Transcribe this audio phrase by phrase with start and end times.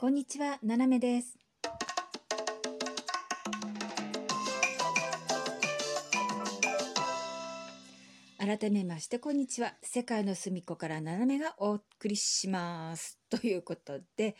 [0.00, 1.36] こんにちは、ななめです。
[8.38, 9.74] 改めまして、こんにちは。
[9.82, 13.18] 世界の隅っこからななめがお送りします。
[13.28, 14.36] ということで、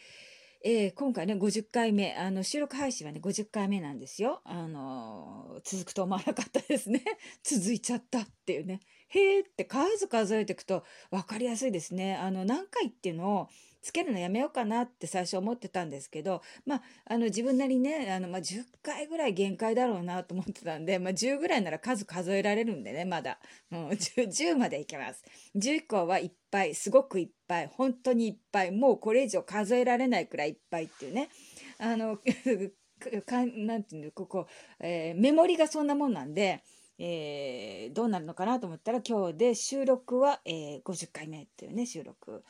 [0.64, 4.40] えー今回ね、50回目、あの、収録配信はね、50回目なんですよ。
[4.44, 7.04] あのー続くと思わなかったですね。
[7.44, 8.80] 続いちゃったっていうね。
[9.08, 12.16] へーって数数えていくと分かりやすいですね。
[12.16, 13.48] あの、何回っていうのを
[13.82, 23.38] つけるのやめようかなって最初思ってたんですけど、まあ、あの、自分なりね、あの、まあ、10回ぐらい限界だろうなと思ってたんで、まあ、10ぐらいなら数数えられるんでね、まだ。
[23.72, 25.24] うん、10, 10までいけます。
[25.56, 31.30] 10以降はいっぱい、すごくいっぱい、本当にいっぱい、もうこれ以上数えられないくらいいっぱいっていうね。
[31.78, 32.18] あの、
[33.24, 34.46] かなんていうの、ここ、
[34.78, 36.62] えーメモリがそんなもんなんで、
[36.98, 42.44] えーどうなるのかなと思ったら今日で収録は、えー50回目っていうね収録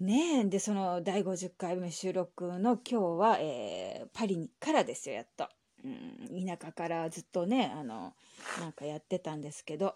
[0.00, 5.48] ねえでその第50回目収録の今日は、えーパリにからですよやっと、
[5.84, 8.12] うん、田舎からずっとねあの
[8.60, 9.94] なんかやってたんですけど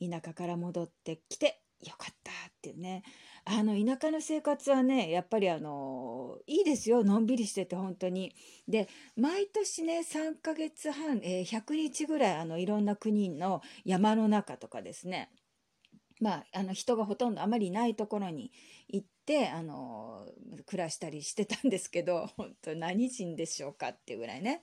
[0.00, 3.02] 田舎から戻ってきてよかったっていうね。
[3.44, 7.04] あの田舎の生活はねやっぱりあのいいですよ。
[7.04, 8.34] のんびりしてて本当に。
[8.66, 15.30] で毎年ね3ヶ月半、えー100日ぐらいあのいろんな国の山の中とかですね。
[16.20, 18.50] まあ、あの人がほとんどあまりいないところに
[18.88, 20.26] 行ってあの
[20.64, 24.62] 暮らしたりしてたんですけど 本当何人でしょうかっていうぐらいね。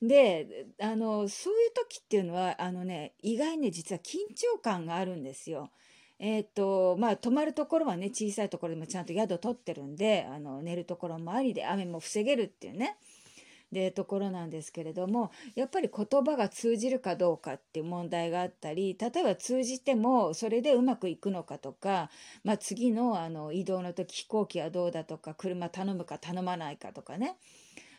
[0.00, 5.70] であのそういう時っていうのはあのね意外に実は緊張感があるんですよ。
[6.18, 12.96] えっとまあ泊まるところはね小さいところでもちゃんと宿取ってるんであの寝るところもありで雨も防げるっていうね
[13.72, 22.10] でところなんですけれどもやっぱり言葉が通じるかどうかっていう問題があったり例えば通じてもそれでうまくいくのかとか、
[22.44, 27.36] まあ、次のあの移動の時飛行機はどうだとか車頼むか頼まないかとかね。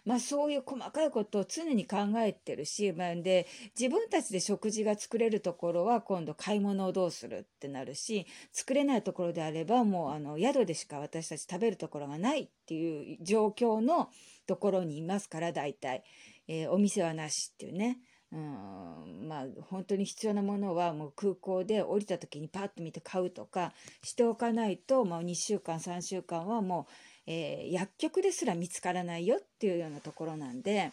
[0.06, 3.48] まあ、そういう細かいことを常に考えてるし、まあ、で
[3.80, 14.10] 自分たちで食事が作れるところは今度買い物をどうするってなるし作れないところであればもうあの宿でしか私たち食べるところがないっていう状況の
[14.46, 16.04] ところにいますから大体、
[16.48, 18.00] えーお店はなしっていうね。
[18.34, 23.74] まあ本当に必要なものはもう空港で降りた時にパッと見て買うとか
[24.04, 26.88] しておかないともう2週間3週間はも
[27.28, 30.92] う、えー薬局ですら見つからないよっていうようなところなんで、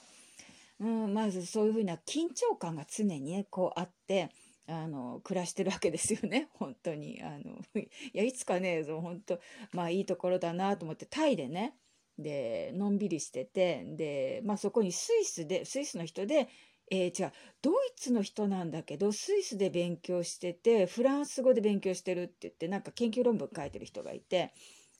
[0.78, 4.30] うん、まずそういうふうな緊張感が常にねこうあって
[4.66, 6.48] あの暮らしてるわけですよね。
[6.58, 9.40] 本当にあの いやいつかねそう本当
[9.72, 11.74] まあいいところだなと思ってタイでね
[12.18, 16.48] でのんびりしててで、まあ、そこにスイスでスイスの人で、
[16.90, 17.32] えー違う。
[17.62, 24.52] ドイツの人なんだけどスイスで勉強しててフランス語で勉強してるって言ってなんか研究論文書いてる人がいて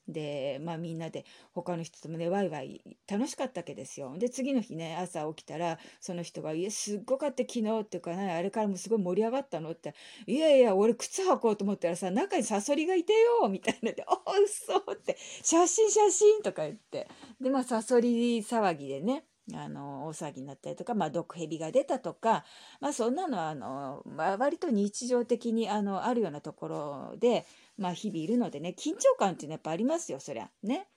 [0.07, 4.15] でまあみんなで他の人ともねワイワイ楽しかったわけですよ。
[4.17, 9.93] で次の日ね朝起きたらその人が「いやすっごかった昨日」っていうかねあれからもすごい盛り上がったのって
[10.27, 13.91] 「いやいや俺靴履こうと思ったらさ中にサソリがいてよ」みたいな。
[13.91, 17.07] で「おうそう」って「写真写真」とか言って。
[17.39, 19.25] でまあサソリ騒ぎでね。
[19.53, 22.45] あの大騒ぎになったりとか、まあ、毒蛇が出たとか、
[22.79, 27.45] まあ、そんなのはあの、まあ、割と日常的にあのあるようなところで、
[27.77, 30.87] まあ、日々いるのでね緊張感っていうのはやっぱありますよそりゃね。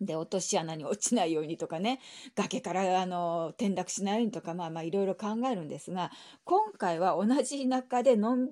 [0.00, 2.00] で落とし穴に落ちないようにとかね
[2.34, 6.10] 崖からあの転落しないようにとかまあまあいろいろ考えるんですが
[6.44, 8.48] 今回は同じ田舎での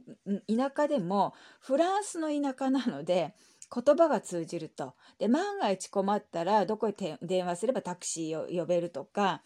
[0.46, 3.34] 田舎でもフランスの田舎なので
[3.74, 4.94] 言葉が通じると。
[5.18, 9.42] で万が一困ったらどこへ電話すればタクシーを呼べるとか。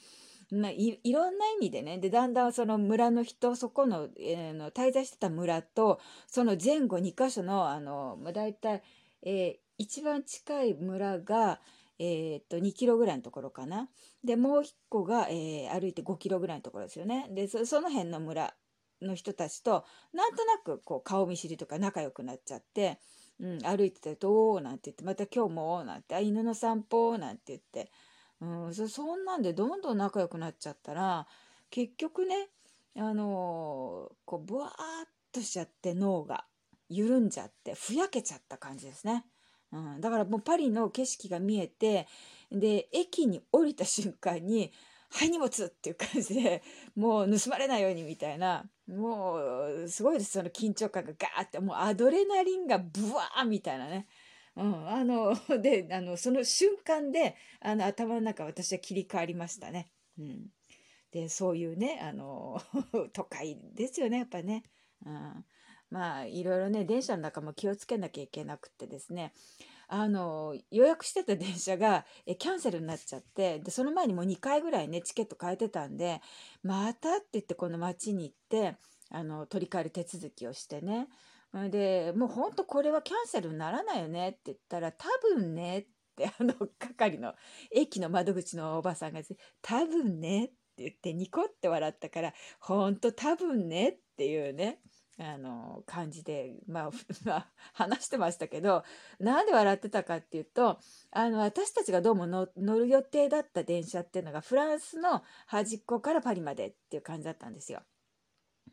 [0.53, 1.97] まあ、いろんな意味でね。
[1.99, 8.83] でだんだんその村の人そこの,、えーの滞在してた村とその前後2か所のあの、大体、
[9.23, 11.59] えー一番近い村が、
[11.99, 13.89] えーっと2キロぐらいのところかな。
[14.23, 17.29] でもう一個が、えー歩いて5キロぐらいのところですよね。
[17.31, 18.55] でそその辺の村
[19.01, 22.99] の人たちとなんとなくこう顔見知りとか仲良くなっちゃって、
[23.43, 27.91] うん、歩いてたら「どう?」なんて言って「また今日も?」なんて「犬の散歩?」なんて言って、
[28.41, 31.27] うん、そそんなんでどんどん仲良くなっちゃったら
[31.71, 32.49] 結局ね
[32.97, 34.73] あのーこうブワー
[35.07, 36.47] っとしちゃって脳が
[36.89, 39.25] 緩んじゃってふやけちゃった感じですね。
[39.73, 42.07] うん、だからもうパリの景色が見えて
[42.51, 44.71] で駅に降りた瞬間に
[45.13, 46.63] 「はい荷物!」っていう感じで
[46.97, 54.09] もう盗まれないようにみたいなもうすごいですその緊張感がガーってもうアドレナリンがブワーみたいなね。
[54.55, 59.91] うん、あのであのその瞬間であの頭の中私は切り替わりましたね。
[60.19, 60.47] うん、
[61.11, 62.61] でそういうねあの
[63.15, 64.63] 都会ですよねやっぱね。
[65.07, 65.45] うん
[65.91, 69.35] まあいろいろね電車の中も気をつけなきゃいけなくてですね
[69.95, 76.23] あの予約してた電車がえキャンセルになっちゃってでその前にもう2回ぐらいねチケット変えてたんで
[76.63, 78.79] またって言ってこの町に行って
[79.11, 81.09] あの取り替える手続きをしてね。
[81.71, 85.07] でもうほんとこれはキャンセルにならないよねって言ったら多
[85.37, 85.87] 分ねっ
[86.17, 87.35] てあの係の
[87.71, 89.21] 駅の窓口のおばさんが
[89.61, 94.81] 「多分ね」って言ってニコって笑ったから「ほんと多分ね」っていうね。
[95.19, 96.91] あの感じで、 ま
[97.27, 98.85] あ、話してましたけど
[99.19, 100.79] なんで笑ってたかっていうと
[101.11, 102.49] あの私たちがどうも乗
[102.79, 107.83] る予定だった電車っていうのがフランスの端っこからパリまでっていう感じだったんですよ。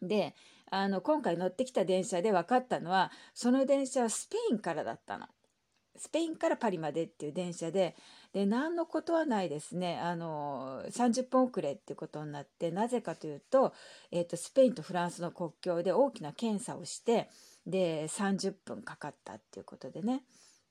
[0.01, 0.33] で
[0.71, 5.27] あの今回乗ってきた電車で分かったのはその電車はスペインからだったの。
[5.97, 7.95] スペインからパリまでっていう電車で
[8.33, 13.73] で何のことはないですねあの30分遅れっていうことになってなぜかというと,、
[14.11, 17.29] えーと、スペインとフランスの国境で大きな検査をして
[17.65, 20.23] で30分かかったっていうことでね。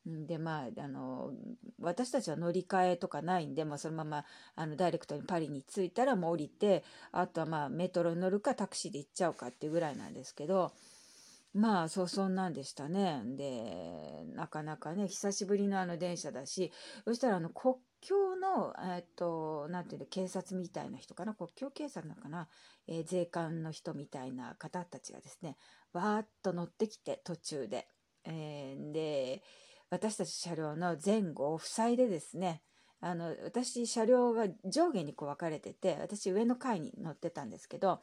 [0.06, 1.32] でまあ、あの
[1.80, 4.24] 私たちは乗り換えとかないんで、まあ、そのまま
[4.54, 6.82] あのダイレクトにパリに着いたらもう降りて
[7.12, 10.72] あとはまあメトロに乗るかタクシーで行っちゃうかっていうぐらいなんですけど
[11.54, 13.22] まあそうそんなんでしたね。
[13.36, 16.72] でなかなかね久しぶりのあの電車だし
[17.04, 22.48] そしたらあの国境のえっとなんていうの警察みたいな人かな国境警察なのかな、
[22.86, 25.56] えー、税関の人みたいな方たちがですね
[25.92, 27.88] わーっと乗ってきて途中で。
[28.24, 29.42] えー、で
[29.90, 32.62] 私たち車両の前後を塞いでですね
[33.00, 38.00] あの私車両が上下にこう分かれてて私上の階に乗ってたんですけど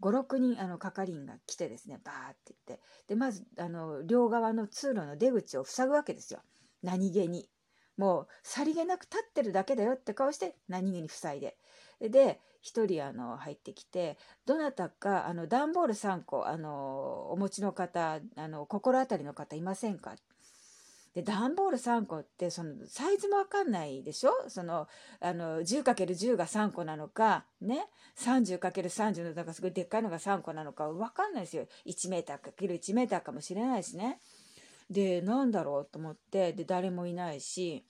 [0.00, 2.82] 56人あの係員が来てですねバーって言って。
[3.08, 6.40] でまずあの両側の通路の出口を塞ぐわけですよ。
[6.82, 7.48] 何気に。
[7.96, 11.56] もうさりげなく立ってるだけだよって顔して何気に塞いで。
[12.00, 20.14] で1人あの入ってきてどなたかあの段ボール3個あのお持ちの方あの心当たりの方いませんか？
[21.18, 24.30] で段ボール3個ってそのサイズも分かんないでしょ？
[24.46, 24.86] その
[25.18, 31.66] あの 10×10 が3個なのかね？30×30 のなんかすごいでっかいのが3個なのか分かんないですよ。
[31.86, 34.20] 1m×1 メーターかもしれないしね。
[34.88, 37.84] でなんだろうと思ってで誰もいないし。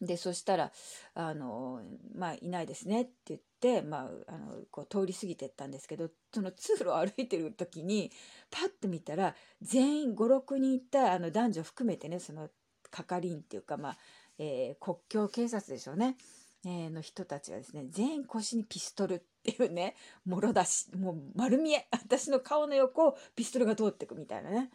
[0.00, 0.72] でそしたら
[1.14, 1.82] あの
[2.14, 3.49] 「まあいないですね」って言って、
[3.82, 8.10] まあ、あのこう通り過ぎてったんですけどその通路を歩いてる時に
[8.50, 12.48] パッと見たら全員56人いたあの男女含めてねその
[12.90, 13.96] 係員っていうか、まあ
[14.38, 16.16] えー、国境警察でしょうね。
[16.64, 19.96] えー、の人たちがですね全員腰にピストルっていうね
[20.26, 24.70] もろ出しもう丸見え私の顔の横をピストルが通ってくみたいなね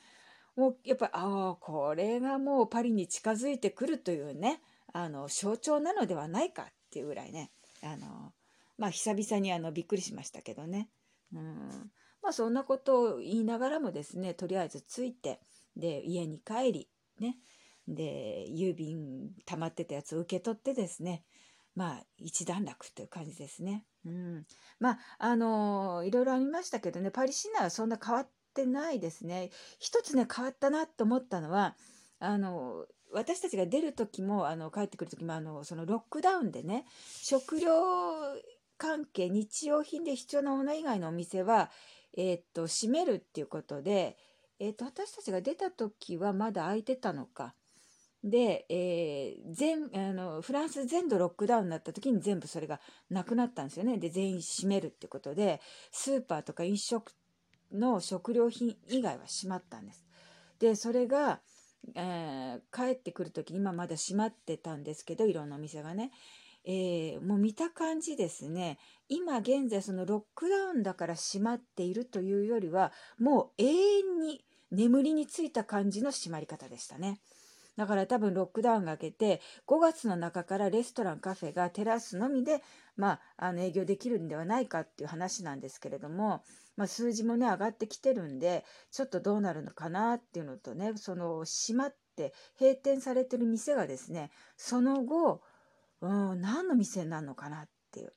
[0.56, 4.62] もうやっぱああこれがもうパリに近づいてくるというね
[4.94, 7.52] あの象徴なのではないかっていうぐらいね
[7.84, 8.34] あの
[8.78, 10.90] まあ久々にあのびっくりしましたけどね。
[11.34, 11.92] うん
[12.22, 15.40] まあそんなことを言いながらもですねとりあえず着いて
[15.76, 16.90] で家に帰り
[17.20, 17.38] ね
[17.88, 21.24] で郵便溜まってたやつを受け取ってですね
[21.76, 23.86] まあ一段落という感じですね。
[24.06, 24.46] うん、
[24.80, 29.52] まああのいろいろありましたけどねパリ市内はそんな変わってないですね。
[29.80, 31.76] 一つね変わったなと思ったのは
[32.20, 36.86] あの私たちが出る時もあの帰ってくる時もあのそのロックダウンでね
[37.22, 37.70] 食料
[38.78, 41.72] 関係日用品で必要なもの以外のお店は、
[42.18, 44.18] えー、っと閉めるっていうことで、
[44.60, 47.56] えー、っと私たちが出た時はまだ開いてたのか。
[48.24, 53.98] で、えー、全あのフランス全土ロックダウンになった時に全部それがなくなったんですよね。
[53.98, 55.62] で全員閉めるってことで
[55.92, 57.12] スーパーとか飲食
[57.72, 60.06] の食料品以外は閉まったんです。
[60.60, 61.42] でそれが
[61.94, 66.12] えー、帰ってくる時に今まだ閉まってたんですけどいろんなお店がね、
[66.66, 77.20] えー、もう見た感じですね今現在そのロックダウンだから閉まっているというよりはもう永遠に眠りについた感じの閉まり方でしたね。
[77.78, 82.62] だから多分ロックダウンが明けて5月の中からレストランカフェがテラスのみで、
[82.96, 86.42] まあ、あの営業できるんではないかっていう話なんですけれども、
[86.78, 95.42] まあ、数字もね上がってきてるんでちょっとどうなるのかなっていうのとねその閉まって閉店されてる店がですねその後、
[96.06, 98.14] うん、何の店なのかなっていう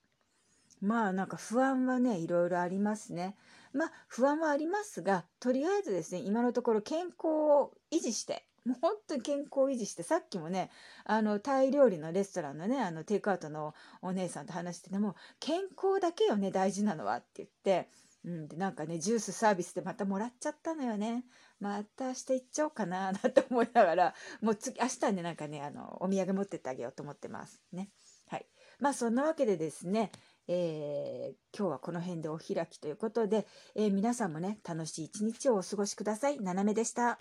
[0.80, 3.36] まあなんか不安はねいろいろありますね。
[3.72, 10.70] まあ不安はありますがとりあえずですね今のところ健康を維持してもう本当に健康を維持してさっきもね
[11.04, 17.88] あのタイ料理のレストランのねあのテイクアウトのお姉さんと話してても健康だけよね大事なのはって言って、
[18.24, 21.24] うん、でなんかねジュースサービスでまたもらっちゃったのよね
[21.60, 27.90] また明日行っちゃおうかな なんて思いながらもう次明日ねなんかねあのお土産持ってってあげようと思ってますね
[28.26, 28.46] はい
[28.80, 30.10] まあそんなわけでですね
[30.50, 36.40] えー、今日はこの辺でお開きということで、えー、皆さんもね楽しい一日をお過ごしください。
[36.40, 37.20] ななめでした。